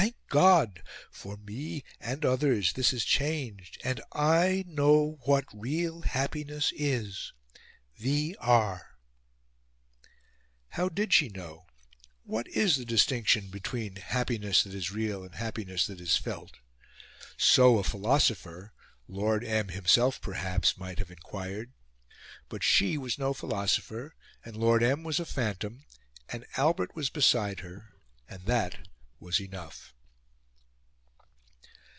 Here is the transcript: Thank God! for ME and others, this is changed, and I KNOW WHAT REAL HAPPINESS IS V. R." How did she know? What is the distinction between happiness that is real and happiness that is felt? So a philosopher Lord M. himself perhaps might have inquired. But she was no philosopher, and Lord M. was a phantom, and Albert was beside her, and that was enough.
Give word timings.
Thank 0.00 0.14
God! 0.28 0.82
for 1.10 1.36
ME 1.38 1.82
and 1.98 2.22
others, 2.24 2.72
this 2.74 2.92
is 2.92 3.04
changed, 3.04 3.78
and 3.82 4.00
I 4.12 4.62
KNOW 4.68 5.18
WHAT 5.22 5.44
REAL 5.54 6.02
HAPPINESS 6.02 6.70
IS 6.76 7.32
V. 7.96 8.36
R." 8.38 8.98
How 10.68 10.88
did 10.90 11.12
she 11.14 11.30
know? 11.30 11.64
What 12.24 12.46
is 12.48 12.76
the 12.76 12.84
distinction 12.84 13.48
between 13.50 13.96
happiness 13.96 14.62
that 14.64 14.74
is 14.74 14.92
real 14.92 15.24
and 15.24 15.34
happiness 15.34 15.86
that 15.88 16.00
is 16.00 16.16
felt? 16.18 16.58
So 17.38 17.78
a 17.78 17.82
philosopher 17.82 18.74
Lord 19.08 19.42
M. 19.42 19.68
himself 19.68 20.20
perhaps 20.20 20.76
might 20.78 20.98
have 21.00 21.10
inquired. 21.10 21.72
But 22.50 22.62
she 22.62 22.96
was 22.98 23.18
no 23.18 23.32
philosopher, 23.32 24.14
and 24.44 24.56
Lord 24.56 24.82
M. 24.82 25.02
was 25.02 25.18
a 25.18 25.24
phantom, 25.26 25.86
and 26.28 26.46
Albert 26.56 26.94
was 26.94 27.10
beside 27.10 27.60
her, 27.60 27.88
and 28.28 28.44
that 28.44 28.86
was 29.18 29.40
enough. 29.40 29.94